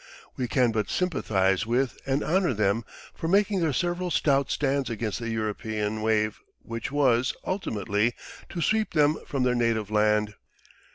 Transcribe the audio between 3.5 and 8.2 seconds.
their several stout stands against the European wave which was ultimately